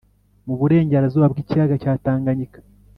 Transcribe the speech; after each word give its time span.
(mu 0.45 0.53
burengerazuba 0.59 1.25
bw'ikiyaga 1.31 1.75
cya 1.83 1.93
tanganyika. 2.03 2.59